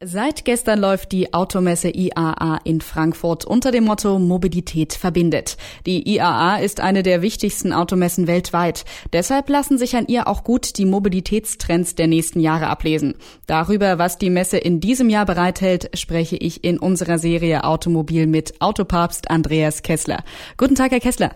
Seit 0.00 0.44
gestern 0.44 0.78
läuft 0.78 1.10
die 1.10 1.34
Automesse 1.34 1.88
IAA 1.88 2.60
in 2.62 2.80
Frankfurt 2.80 3.44
unter 3.44 3.72
dem 3.72 3.82
Motto 3.82 4.20
Mobilität 4.20 4.92
verbindet. 4.92 5.56
Die 5.86 6.08
IAA 6.14 6.58
ist 6.58 6.78
eine 6.78 7.02
der 7.02 7.20
wichtigsten 7.20 7.72
Automessen 7.72 8.28
weltweit. 8.28 8.84
Deshalb 9.12 9.48
lassen 9.48 9.76
sich 9.76 9.96
an 9.96 10.06
ihr 10.06 10.28
auch 10.28 10.44
gut 10.44 10.78
die 10.78 10.84
Mobilitätstrends 10.84 11.96
der 11.96 12.06
nächsten 12.06 12.38
Jahre 12.38 12.68
ablesen. 12.68 13.16
Darüber, 13.48 13.98
was 13.98 14.18
die 14.18 14.30
Messe 14.30 14.56
in 14.58 14.78
diesem 14.78 15.10
Jahr 15.10 15.26
bereithält, 15.26 15.90
spreche 15.98 16.36
ich 16.36 16.62
in 16.62 16.78
unserer 16.78 17.18
Serie 17.18 17.64
Automobil 17.64 18.28
mit 18.28 18.60
Autopapst 18.60 19.32
Andreas 19.32 19.82
Kessler. 19.82 20.22
Guten 20.56 20.76
Tag, 20.76 20.92
Herr 20.92 21.00
Kessler. 21.00 21.34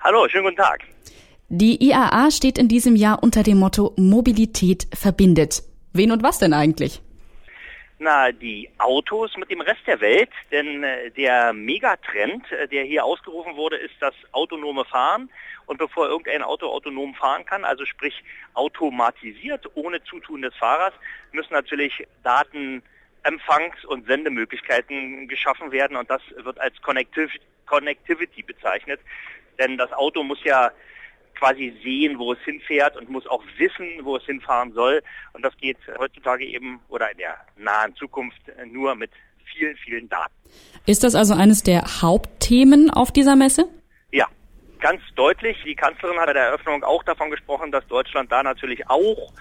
Hallo, 0.00 0.26
schönen 0.30 0.44
guten 0.44 0.56
Tag. 0.56 0.80
Die 1.50 1.86
IAA 1.86 2.30
steht 2.30 2.56
in 2.56 2.68
diesem 2.68 2.96
Jahr 2.96 3.22
unter 3.22 3.42
dem 3.42 3.58
Motto 3.58 3.92
Mobilität 3.98 4.86
verbindet. 4.94 5.62
Wen 5.92 6.10
und 6.10 6.22
was 6.22 6.38
denn 6.38 6.54
eigentlich? 6.54 7.02
Na, 8.04 8.32
die 8.32 8.68
Autos 8.78 9.36
mit 9.36 9.48
dem 9.48 9.60
Rest 9.60 9.86
der 9.86 10.00
Welt, 10.00 10.30
denn 10.50 10.82
äh, 10.82 11.12
der 11.12 11.52
Megatrend, 11.52 12.50
äh, 12.50 12.66
der 12.66 12.82
hier 12.82 13.04
ausgerufen 13.04 13.54
wurde, 13.54 13.76
ist 13.76 13.94
das 14.00 14.12
autonome 14.32 14.84
Fahren. 14.84 15.30
Und 15.66 15.78
bevor 15.78 16.08
irgendein 16.08 16.42
Auto 16.42 16.66
autonom 16.66 17.14
fahren 17.14 17.44
kann, 17.44 17.64
also 17.64 17.84
sprich 17.84 18.24
automatisiert 18.54 19.70
ohne 19.76 20.02
Zutun 20.02 20.42
des 20.42 20.52
Fahrers, 20.56 20.92
müssen 21.30 21.52
natürlich 21.52 22.04
Datenempfangs- 22.24 23.86
und 23.86 24.04
Sendemöglichkeiten 24.08 25.28
geschaffen 25.28 25.70
werden 25.70 25.96
und 25.96 26.10
das 26.10 26.22
wird 26.38 26.60
als 26.60 26.82
Connectiv 26.82 27.30
Connectivity 27.66 28.42
bezeichnet. 28.42 29.00
Denn 29.60 29.78
das 29.78 29.92
Auto 29.92 30.24
muss 30.24 30.42
ja 30.42 30.72
quasi 31.42 31.74
sehen, 31.82 32.20
wo 32.20 32.32
es 32.32 32.38
hinfährt 32.44 32.96
und 32.96 33.10
muss 33.10 33.26
auch 33.26 33.42
wissen, 33.58 34.04
wo 34.04 34.16
es 34.16 34.24
hinfahren 34.24 34.72
soll. 34.74 35.02
Und 35.32 35.44
das 35.44 35.56
geht 35.56 35.76
heutzutage 35.98 36.46
eben 36.46 36.78
oder 36.88 37.10
in 37.10 37.18
der 37.18 37.36
nahen 37.56 37.96
Zukunft 37.96 38.40
nur 38.70 38.94
mit 38.94 39.10
vielen, 39.52 39.76
vielen 39.78 40.08
Daten. 40.08 40.32
Ist 40.86 41.02
das 41.02 41.16
also 41.16 41.34
eines 41.34 41.64
der 41.64 42.00
Hauptthemen 42.00 42.90
auf 42.90 43.10
dieser 43.10 43.34
Messe? 43.34 43.66
Ja, 44.12 44.28
ganz 44.78 45.02
deutlich. 45.16 45.56
Die 45.66 45.74
Kanzlerin 45.74 46.16
hat 46.16 46.26
bei 46.26 46.32
der 46.32 46.44
Eröffnung 46.44 46.84
auch 46.84 47.02
davon 47.02 47.30
gesprochen, 47.32 47.72
dass 47.72 47.84
Deutschland 47.88 48.30
da 48.30 48.44
natürlich 48.44 48.88
auch, 48.88 49.32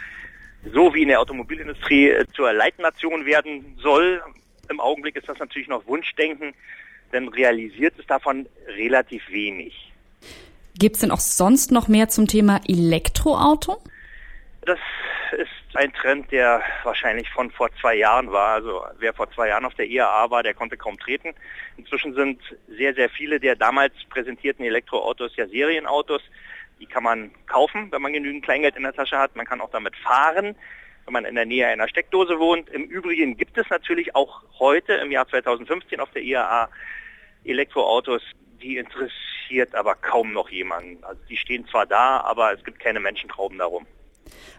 so 0.73 0.95
wie 0.95 1.03
in 1.03 1.09
der 1.09 1.19
Automobilindustrie, 1.19 2.15
zur 2.33 2.51
Leitnation 2.51 3.27
werden 3.27 3.77
soll. 3.79 4.23
Im 4.71 4.79
Augenblick 4.79 5.15
ist 5.17 5.29
das 5.29 5.37
natürlich 5.37 5.67
noch 5.67 5.85
Wunschdenken, 5.85 6.55
denn 7.13 7.27
realisiert 7.27 7.99
ist 7.99 8.09
davon 8.09 8.47
relativ 8.75 9.21
wenig. 9.29 9.90
Gibt 10.81 10.95
es 10.95 11.01
denn 11.01 11.11
auch 11.11 11.19
sonst 11.19 11.71
noch 11.71 11.87
mehr 11.87 12.09
zum 12.09 12.25
Thema 12.25 12.59
Elektroauto? 12.67 13.77
Das 14.63 14.79
ist 15.37 15.75
ein 15.75 15.93
Trend, 15.93 16.31
der 16.31 16.63
wahrscheinlich 16.83 17.29
von 17.29 17.51
vor 17.51 17.69
zwei 17.79 17.93
Jahren 17.93 18.31
war. 18.31 18.55
Also 18.55 18.83
wer 18.97 19.13
vor 19.13 19.31
zwei 19.31 19.49
Jahren 19.49 19.65
auf 19.65 19.75
der 19.75 19.85
IAA 19.85 20.31
war, 20.31 20.41
der 20.41 20.55
konnte 20.55 20.77
kaum 20.77 20.97
treten. 20.97 21.35
Inzwischen 21.77 22.15
sind 22.15 22.41
sehr, 22.67 22.95
sehr 22.95 23.11
viele 23.11 23.39
der 23.39 23.55
damals 23.55 23.93
präsentierten 24.09 24.65
Elektroautos 24.65 25.35
ja 25.35 25.47
Serienautos. 25.47 26.23
Die 26.79 26.87
kann 26.87 27.03
man 27.03 27.29
kaufen, 27.45 27.91
wenn 27.91 28.01
man 28.01 28.13
genügend 28.13 28.43
Kleingeld 28.43 28.75
in 28.75 28.81
der 28.81 28.93
Tasche 28.93 29.19
hat. 29.19 29.35
Man 29.35 29.45
kann 29.45 29.61
auch 29.61 29.69
damit 29.69 29.95
fahren, 29.97 30.55
wenn 31.05 31.13
man 31.13 31.25
in 31.25 31.35
der 31.35 31.45
Nähe 31.45 31.67
einer 31.67 31.89
Steckdose 31.89 32.39
wohnt. 32.39 32.69
Im 32.69 32.85
Übrigen 32.85 33.37
gibt 33.37 33.55
es 33.59 33.69
natürlich 33.69 34.15
auch 34.15 34.41
heute 34.57 34.93
im 34.93 35.11
Jahr 35.11 35.27
2015 35.27 35.99
auf 35.99 36.09
der 36.09 36.23
IAA 36.23 36.69
Elektroautos, 37.43 38.23
die 38.63 38.77
interessiert 39.51 39.75
aber 39.75 39.95
kaum 39.95 40.33
noch 40.33 40.49
jemanden. 40.49 41.03
Also 41.03 41.21
die 41.29 41.37
stehen 41.37 41.67
zwar 41.67 41.85
da, 41.85 42.21
aber 42.21 42.53
es 42.53 42.63
gibt 42.63 42.79
keine 42.79 42.99
Menschentrauben 42.99 43.57
darum. 43.57 43.85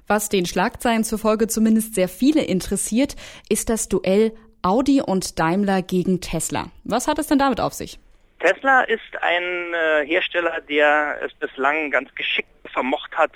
Was 0.06 0.28
den 0.28 0.46
Schlagzeilen 0.46 1.04
zufolge 1.04 1.46
zumindest 1.48 1.94
sehr 1.94 2.08
viele 2.08 2.42
interessiert, 2.42 3.16
ist 3.48 3.70
das 3.70 3.88
Duell 3.88 4.32
Audi 4.62 5.00
und 5.00 5.38
Daimler 5.38 5.82
gegen 5.82 6.20
Tesla. 6.20 6.66
Was 6.84 7.08
hat 7.08 7.18
es 7.18 7.26
denn 7.26 7.38
damit 7.38 7.60
auf 7.60 7.72
sich? 7.72 7.98
Tesla 8.38 8.82
ist 8.82 9.16
ein 9.20 9.42
äh, 9.72 10.06
Hersteller, 10.06 10.60
der 10.68 11.18
es 11.24 11.32
bislang 11.34 11.90
ganz 11.90 12.14
geschickt 12.14 12.48
vermocht 12.72 13.16
hat, 13.16 13.32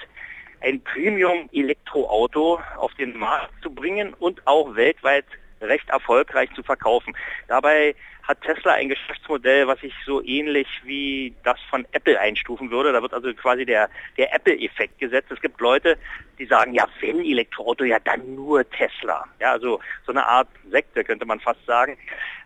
ein 0.60 0.80
Premium-Elektroauto 0.82 2.60
auf 2.76 2.92
den 2.94 3.16
Markt 3.16 3.52
zu 3.62 3.70
bringen 3.70 4.14
und 4.14 4.46
auch 4.46 4.74
weltweit 4.74 5.26
recht 5.60 5.88
erfolgreich 5.88 6.50
zu 6.54 6.62
verkaufen. 6.62 7.16
Dabei 7.48 7.94
hat 8.26 8.40
Tesla 8.42 8.72
ein 8.72 8.88
Geschäftsmodell, 8.88 9.68
was 9.68 9.82
ich 9.82 9.94
so 10.04 10.22
ähnlich 10.22 10.66
wie 10.84 11.32
das 11.44 11.60
von 11.70 11.86
Apple 11.92 12.18
einstufen 12.18 12.70
würde. 12.70 12.92
Da 12.92 13.00
wird 13.00 13.14
also 13.14 13.32
quasi 13.34 13.64
der, 13.64 13.88
der 14.16 14.34
Apple-Effekt 14.34 14.98
gesetzt. 14.98 15.30
Es 15.30 15.40
gibt 15.40 15.60
Leute, 15.60 15.96
die 16.38 16.46
sagen, 16.46 16.74
ja, 16.74 16.88
wenn 17.00 17.20
Elektroauto, 17.20 17.84
ja 17.84 17.98
dann 18.00 18.34
nur 18.34 18.68
Tesla. 18.70 19.24
Ja, 19.40 19.52
also 19.52 19.80
so 20.04 20.12
eine 20.12 20.26
Art 20.26 20.48
Sekte 20.70 21.04
könnte 21.04 21.24
man 21.24 21.38
fast 21.38 21.64
sagen. 21.66 21.96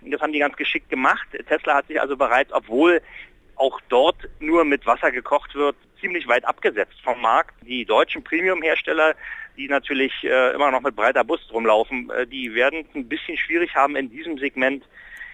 Das 0.02 0.20
haben 0.20 0.32
die 0.32 0.38
ganz 0.38 0.56
geschickt 0.56 0.90
gemacht. 0.90 1.26
Tesla 1.48 1.76
hat 1.76 1.86
sich 1.86 2.00
also 2.00 2.16
bereits, 2.16 2.52
obwohl 2.52 3.00
auch 3.56 3.80
dort 3.88 4.16
nur 4.38 4.64
mit 4.64 4.86
Wasser 4.86 5.10
gekocht 5.10 5.54
wird, 5.54 5.76
ziemlich 6.00 6.26
weit 6.28 6.44
abgesetzt 6.44 7.00
vom 7.02 7.20
Markt. 7.20 7.54
Die 7.62 7.84
deutschen 7.84 8.24
Premium-Hersteller, 8.24 9.14
die 9.60 9.68
natürlich 9.68 10.12
äh, 10.24 10.54
immer 10.54 10.70
noch 10.70 10.80
mit 10.80 10.96
breiter 10.96 11.22
Brust 11.22 11.52
rumlaufen, 11.52 12.10
äh, 12.10 12.26
die 12.26 12.54
werden 12.54 12.86
es 12.88 12.94
ein 12.94 13.06
bisschen 13.06 13.36
schwierig 13.36 13.74
haben, 13.74 13.94
in 13.94 14.10
diesem 14.10 14.38
Segment 14.38 14.84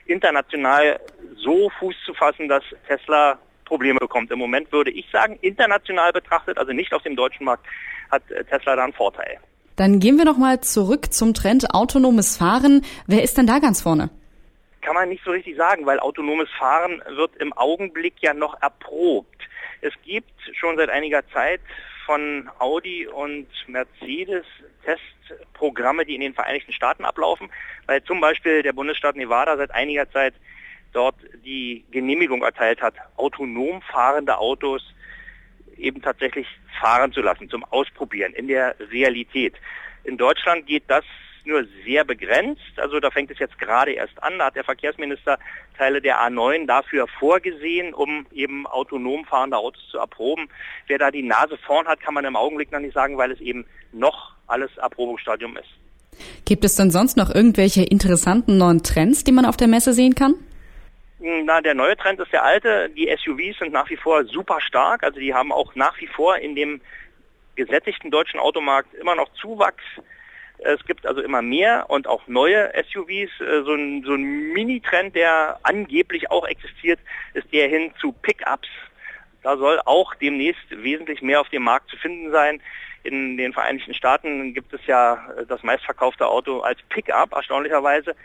international 0.07 0.99
so 1.37 1.71
Fuß 1.79 1.95
zu 2.05 2.13
fassen, 2.13 2.49
dass 2.49 2.65
Tesla 2.89 3.39
Probleme 3.65 4.01
bekommt. 4.01 4.31
Im 4.33 4.39
Moment 4.39 4.71
würde 4.73 4.91
ich 4.91 5.07
sagen, 5.13 5.39
international 5.43 6.13
betrachtet, 6.13 6.59
also 6.59 6.73
nicht 6.73 6.93
auf 6.93 7.03
dem 7.03 7.15
deutschen 7.15 7.45
Markt, 7.45 7.65
hat 8.11 8.29
äh, 8.31 8.45
Tesla 8.45 8.75
da 8.75 8.85
einen 8.85 8.93
Vorteil. 8.93 9.39
Dann 9.77 10.01
gehen 10.01 10.17
wir 10.17 10.25
noch 10.25 10.39
mal 10.39 10.61
zurück 10.61 11.13
zum 11.13 11.33
Trend 11.33 11.73
autonomes 11.73 12.37
Fahren. 12.37 12.85
Wer 13.07 13.23
ist 13.23 13.39
denn 13.39 13.47
da 13.47 13.61
ganz 13.61 13.81
vorne? 13.81 14.11
Kann 14.83 14.95
man 14.95 15.09
nicht 15.09 15.23
so 15.25 15.31
richtig 15.31 15.57
sagen, 15.57 15.87
weil 15.87 16.01
autonomes 16.01 16.49
Fahren 16.59 17.01
wird 17.15 17.37
im 17.37 17.53
Augenblick 17.53 18.15
ja 18.21 18.35
noch 18.35 18.61
erprobt. 18.61 19.43
Es 19.83 19.93
gibt 20.05 20.33
schon 20.55 20.77
seit 20.77 20.91
einiger 20.91 21.23
Zeit 21.29 21.61
von 22.07 22.49
Audi 22.61 23.07
und 23.07 23.49
Mercedes 23.67 24.47
Testprogramme, 24.85 26.07
die 26.07 26.15
in 26.15 26.21
den 26.21 26.35
Vereinigten 26.35 26.73
Staaten 26.73 27.05
ablaufen, 27.05 27.51
weil 27.87 28.03
zum 28.05 28.21
Beispiel 28.21 28.63
der 28.63 28.73
Bundesstaat 28.73 29.17
Nevada 29.17 29.57
seit 29.57 29.73
einiger 29.73 30.11
Zeit 30.11 30.35
dort 30.93 31.17
die 31.45 31.85
Genehmigung 31.91 32.43
erteilt 32.43 32.81
hat, 32.81 32.95
autonom 33.17 33.83
fahrende 33.83 34.39
Autos 34.39 34.83
eben 35.77 36.01
tatsächlich 36.01 36.47
fahren 36.81 37.13
zu 37.13 37.21
lassen, 37.21 37.51
zum 37.51 37.65
Ausprobieren 37.65 38.33
in 38.33 38.49
der 38.49 38.77
Realität. 38.93 39.55
In 40.05 40.17
Deutschland 40.17 40.67
geht 40.67 40.85
das 40.87 41.05
nur 41.47 41.65
sehr 41.85 42.05
begrenzt. 42.05 42.61
Also 42.77 43.01
da 43.01 43.11
fängt 43.11 43.31
es 43.31 43.39
jetzt 43.39 43.59
gerade 43.59 43.93
erst 43.93 44.23
an. 44.23 44.39
Da 44.39 44.47
hat 44.47 44.57
der 44.57 44.65
Verkehrsminister 44.65 45.39
Teile 45.77 46.01
der 46.01 46.21
A9 46.21 46.67
dafür 46.67 47.07
vorgesehen, 47.07 47.95
um 47.95 48.27
eben 48.33 48.67
autonom 48.67 49.25
fahrende 49.25 49.57
Autos 49.57 49.83
zu 49.91 49.99
erproben. 49.99 50.49
Wer 50.87 50.99
da 50.99 51.11
die 51.11 51.23
Nase 51.23 51.57
vorn 51.59 51.87
hat, 51.87 52.01
kann 52.01 52.15
man 52.15 52.25
im 52.25 52.37
Augenblick 52.37 52.73
noch 52.73 52.81
nicht 52.81 52.95
sagen, 52.95 53.19
weil 53.19 53.31
es 53.31 53.41
eben 53.41 53.67
noch 53.93 54.33
alles 54.47 54.77
Erprobungsstadium 54.77 55.57
ist. 55.57 55.69
Gibt 56.45 56.65
es 56.65 56.77
denn 56.77 56.91
sonst 56.91 57.17
noch 57.17 57.35
irgendwelche 57.35 57.83
interessanten 57.83 58.57
neuen 58.57 58.83
Trends, 58.83 59.25
die 59.25 59.33
man 59.33 59.45
auf 59.45 59.57
der 59.57 59.69
Messe 59.69 59.93
sehen 59.93 60.15
kann? 60.15 60.35
Na, 61.19 61.61
der 61.61 61.75
neue 61.75 61.97
Trend 61.97 62.21
ist 62.21 62.33
der 62.33 62.45
alte. 62.45 62.91
Die 62.91 63.15
SUVs 63.25 63.59
sind 63.59 63.73
nach 63.73 63.89
wie 63.91 63.97
vor 63.97 64.25
super 64.25 64.61
stark. 64.61 65.03
Also 65.03 65.19
die 65.19 65.35
haben 65.35 65.51
auch 65.51 65.75
nach 65.75 65.99
wie 66.01 66.07
vor 66.07 66.37
in 66.39 66.55
dem 66.55 66.81
gesättigten 67.57 68.11
deutschen 68.11 68.39
Automarkt 68.39 68.95
immer 68.95 69.15
noch 69.15 69.33
Zuwachs. 69.41 69.83
Es 70.59 70.85
gibt 70.87 71.07
also 71.07 71.21
immer 71.21 71.43
mehr 71.43 71.87
und 71.89 72.07
auch 72.07 72.27
neue 72.27 72.73
SUVs. 72.91 73.41
Äh, 73.41 73.63
so 73.65 73.75
ein, 73.75 74.03
so 74.05 74.15
ein 74.15 74.53
Mini-Trend, 74.53 75.15
der 75.15 75.59
angeblich 75.63 76.31
auch 76.31 76.47
existiert, 76.47 76.99
ist 77.35 77.53
der 77.53 77.69
hin 77.69 77.93
zu 78.01 78.13
Pickups. 78.13 78.69
Da 79.43 79.57
soll 79.57 79.81
auch 79.85 80.15
demnächst 80.15 80.65
wesentlich 80.71 81.23
mehr 81.23 81.41
auf 81.41 81.49
dem 81.51 81.63
Markt 81.63 81.91
zu 81.91 81.97
finden 81.97 82.31
sein. 82.33 82.61
In 83.05 83.37
den 83.37 83.53
Vereinigten 83.53 83.95
Staaten 83.95 84.55
gibt 84.55 84.73
es 84.73 84.85
ja 84.87 85.31
äh, 85.37 85.47
das 85.47 85.63
meistverkaufte 85.63 86.27
Auto 86.27 86.61
als 86.61 86.81
Pickup, 86.89 87.33
erstaunlicherweise. 87.33 88.17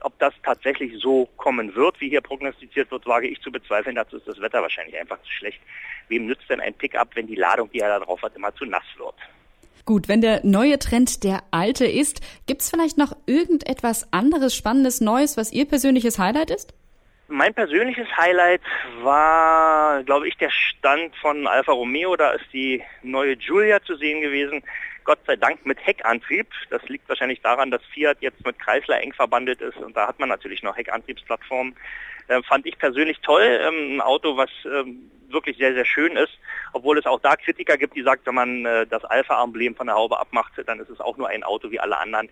Ob 0.00 0.18
das 0.18 0.34
tatsächlich 0.42 0.98
so 0.98 1.26
kommen 1.38 1.74
wird, 1.74 1.98
wie 2.00 2.10
hier 2.10 2.20
prognostiziert 2.20 2.90
wird, 2.90 3.06
wage 3.06 3.26
ich 3.26 3.40
zu 3.40 3.50
bezweifeln. 3.50 3.96
Dazu 3.96 4.18
ist 4.18 4.28
das 4.28 4.40
Wetter 4.40 4.60
wahrscheinlich 4.60 4.98
einfach 4.98 5.20
zu 5.22 5.30
schlecht. 5.32 5.60
Wem 6.08 6.26
nützt 6.26 6.48
denn 6.50 6.60
ein 6.60 6.74
Pickup, 6.74 7.16
wenn 7.16 7.26
die 7.26 7.36
Ladung, 7.36 7.70
die 7.70 7.80
er 7.80 7.88
da 7.88 8.04
drauf 8.04 8.20
hat, 8.22 8.36
immer 8.36 8.54
zu 8.54 8.66
nass 8.66 8.84
wird? 8.98 9.14
Gut, 9.86 10.08
wenn 10.08 10.22
der 10.22 10.40
neue 10.44 10.78
Trend 10.78 11.24
der 11.24 11.42
alte 11.50 11.84
ist, 11.86 12.22
gibt 12.46 12.62
es 12.62 12.70
vielleicht 12.70 12.96
noch 12.96 13.14
irgendetwas 13.26 14.10
anderes, 14.14 14.56
Spannendes, 14.56 15.02
Neues, 15.02 15.36
was 15.36 15.52
Ihr 15.52 15.66
persönliches 15.66 16.18
Highlight 16.18 16.50
ist? 16.50 16.72
Mein 17.28 17.52
persönliches 17.52 18.06
Highlight 18.16 18.62
war, 19.02 20.02
glaube 20.04 20.28
ich, 20.28 20.36
der 20.38 20.50
Stand 20.50 21.14
von 21.16 21.46
Alfa 21.46 21.72
Romeo. 21.72 22.16
Da 22.16 22.30
ist 22.30 22.44
die 22.52 22.82
neue 23.02 23.36
Giulia 23.36 23.82
zu 23.82 23.96
sehen 23.96 24.22
gewesen. 24.22 24.62
Gott 25.04 25.18
sei 25.26 25.36
Dank 25.36 25.64
mit 25.66 25.84
Heckantrieb. 25.84 26.46
Das 26.70 26.82
liegt 26.88 27.08
wahrscheinlich 27.08 27.40
daran, 27.42 27.70
dass 27.70 27.82
Fiat 27.92 28.18
jetzt 28.20 28.44
mit 28.44 28.58
Chrysler 28.58 29.00
eng 29.00 29.12
verbandelt 29.12 29.60
ist 29.60 29.76
und 29.76 29.96
da 29.96 30.08
hat 30.08 30.18
man 30.18 30.28
natürlich 30.28 30.62
noch 30.62 30.76
Heckantriebsplattformen. 30.76 31.76
Äh, 32.28 32.42
fand 32.42 32.66
ich 32.66 32.78
persönlich 32.78 33.20
toll. 33.20 33.60
Ähm, 33.62 33.96
ein 33.96 34.00
Auto, 34.00 34.36
was 34.36 34.50
ähm, 34.64 35.10
wirklich 35.28 35.58
sehr, 35.58 35.74
sehr 35.74 35.84
schön 35.84 36.16
ist, 36.16 36.32
obwohl 36.72 36.98
es 36.98 37.06
auch 37.06 37.20
da 37.20 37.36
Kritiker 37.36 37.76
gibt, 37.76 37.96
die 37.96 38.02
sagen, 38.02 38.22
wenn 38.24 38.34
man 38.34 38.66
äh, 38.66 38.86
das 38.86 39.04
Alpha-Emblem 39.04 39.76
von 39.76 39.88
der 39.88 39.96
Haube 39.96 40.18
abmacht, 40.18 40.52
dann 40.64 40.80
ist 40.80 40.88
es 40.88 41.00
auch 41.00 41.16
nur 41.18 41.28
ein 41.28 41.44
Auto 41.44 41.70
wie 41.70 41.80
alle 41.80 41.98
anderen. 41.98 42.30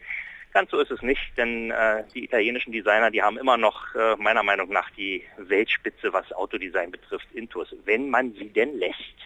Ganz 0.54 0.70
so 0.70 0.78
ist 0.78 0.90
es 0.90 1.00
nicht, 1.02 1.20
denn 1.36 1.70
äh, 1.70 2.04
die 2.14 2.24
italienischen 2.24 2.72
Designer, 2.72 3.10
die 3.10 3.22
haben 3.22 3.38
immer 3.38 3.56
noch 3.56 3.94
äh, 3.94 4.16
meiner 4.16 4.42
Meinung 4.42 4.70
nach 4.70 4.90
die 4.90 5.24
Weltspitze, 5.38 6.12
was 6.12 6.30
Autodesign 6.32 6.90
betrifft, 6.90 7.26
Intus, 7.32 7.74
wenn 7.84 8.10
man 8.10 8.32
sie 8.34 8.50
denn 8.50 8.78
lässt. 8.78 9.16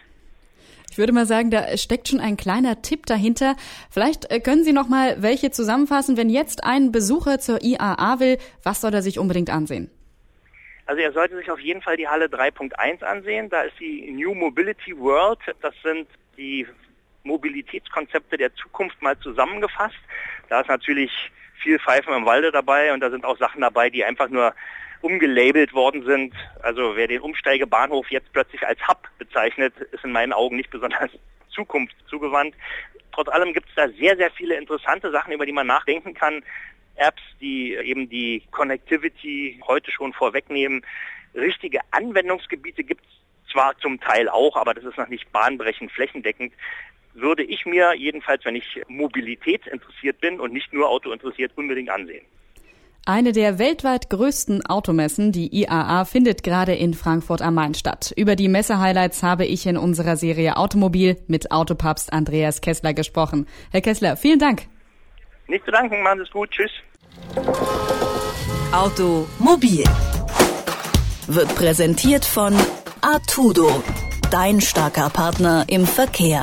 Ich 0.97 0.99
würde 0.99 1.13
mal 1.13 1.27
sagen, 1.27 1.51
da 1.51 1.77
steckt 1.77 2.07
schon 2.07 2.19
ein 2.19 2.37
kleiner 2.37 2.81
Tipp 2.81 3.05
dahinter. 3.05 3.55
Vielleicht 3.91 4.31
äh, 4.31 4.39
können 4.39 4.63
Sie 4.63 4.73
noch 4.73 4.89
mal 4.89 5.21
welche 5.21 5.51
zusammenfassen, 5.51 6.17
wenn 6.17 6.27
jetzt 6.27 6.63
ein 6.63 6.91
Besucher 6.91 7.37
zur 7.37 7.61
IAA 7.61 8.19
will, 8.19 8.39
was 8.63 8.81
soll 8.81 8.95
er 8.95 9.03
sich 9.03 9.19
unbedingt 9.19 9.51
ansehen? 9.51 9.91
Also 10.87 10.99
er 11.03 11.11
sollte 11.11 11.37
sich 11.37 11.51
auf 11.51 11.59
jeden 11.59 11.83
Fall 11.83 11.97
die 11.97 12.07
Halle 12.07 12.25
3.1 12.25 13.03
ansehen. 13.03 13.47
Da 13.47 13.61
ist 13.61 13.79
die 13.79 14.09
New 14.09 14.33
Mobility 14.33 14.97
World. 14.97 15.37
Das 15.61 15.75
sind 15.83 16.07
die 16.35 16.65
Mobilitätskonzepte 17.23 18.35
der 18.35 18.55
Zukunft 18.55 18.99
mal 18.99 19.19
zusammengefasst. 19.19 19.99
Da 20.49 20.61
ist 20.61 20.67
natürlich 20.67 21.11
viel 21.61 21.77
Pfeifen 21.77 22.11
im 22.15 22.25
Walde 22.25 22.51
dabei 22.51 22.91
und 22.91 23.01
da 23.01 23.11
sind 23.11 23.23
auch 23.23 23.37
Sachen 23.37 23.61
dabei, 23.61 23.91
die 23.91 24.03
einfach 24.03 24.29
nur 24.29 24.51
umgelabelt 25.01 25.73
worden 25.73 26.03
sind. 26.05 26.33
Also 26.61 26.95
wer 26.95 27.07
den 27.07 27.21
Umsteigebahnhof 27.21 28.09
jetzt 28.09 28.31
plötzlich 28.33 28.65
als 28.65 28.79
Hub 28.87 29.07
bezeichnet, 29.17 29.73
ist 29.91 30.03
in 30.03 30.11
meinen 30.11 30.33
Augen 30.33 30.55
nicht 30.55 30.69
besonders 30.69 31.11
Zukunft 31.49 31.95
zugewandt. 32.09 32.55
Trotz 33.11 33.29
allem 33.29 33.53
gibt 33.53 33.69
es 33.69 33.75
da 33.75 33.89
sehr, 33.89 34.15
sehr 34.15 34.31
viele 34.31 34.55
interessante 34.55 35.11
Sachen, 35.11 35.33
über 35.33 35.45
die 35.45 35.51
man 35.51 35.67
nachdenken 35.67 36.13
kann. 36.13 36.43
Apps, 36.95 37.21
die 37.39 37.75
eben 37.75 38.09
die 38.09 38.43
Connectivity 38.51 39.59
heute 39.67 39.91
schon 39.91 40.13
vorwegnehmen. 40.13 40.83
Richtige 41.35 41.79
Anwendungsgebiete 41.91 42.83
gibt 42.83 43.03
es 43.05 43.51
zwar 43.51 43.77
zum 43.79 43.99
Teil 43.99 44.29
auch, 44.29 44.55
aber 44.55 44.73
das 44.73 44.83
ist 44.83 44.97
noch 44.97 45.07
nicht 45.07 45.31
bahnbrechend 45.31 45.91
flächendeckend 45.91 46.53
würde 47.17 47.43
ich 47.43 47.65
mir 47.65 47.93
jedenfalls, 47.95 48.45
wenn 48.45 48.55
ich 48.55 48.81
Mobilität 48.87 49.65
interessiert 49.67 50.21
bin 50.21 50.39
und 50.39 50.53
nicht 50.53 50.71
nur 50.71 50.89
Auto 50.89 51.11
interessiert, 51.11 51.51
unbedingt 51.55 51.89
ansehen. 51.89 52.25
Eine 53.05 53.31
der 53.31 53.57
weltweit 53.57 54.09
größten 54.09 54.65
Automessen, 54.65 55.31
die 55.31 55.55
IAA, 55.61 56.05
findet 56.05 56.43
gerade 56.43 56.75
in 56.75 56.93
Frankfurt 56.93 57.41
am 57.41 57.53
Main 57.53 57.73
statt. 57.73 58.13
Über 58.17 58.35
die 58.35 58.49
Messe-Highlights 58.49 59.23
habe 59.23 59.45
ich 59.45 59.65
in 59.65 59.77
unserer 59.77 60.17
Serie 60.17 60.57
Automobil 60.57 61.17
mit 61.27 61.51
Autopapst 61.51 62.11
Andreas 62.11 62.61
Kessler 62.61 62.93
gesprochen. 62.93 63.47
Herr 63.71 63.81
Kessler, 63.81 64.17
vielen 64.17 64.39
Dank. 64.39 64.63
Nicht 65.47 65.63
zu 65.63 65.71
danken, 65.71 66.01
machen 66.03 66.19
Sie 66.19 66.23
es 66.25 66.31
gut. 66.31 66.49
Tschüss. 66.51 66.71
Automobil 68.73 69.85
wird 71.27 71.55
präsentiert 71.55 72.25
von 72.25 72.53
Artudo, 73.01 73.83
dein 74.31 74.59
starker 74.61 75.09
Partner 75.09 75.65
im 75.67 75.85
Verkehr. 75.85 76.41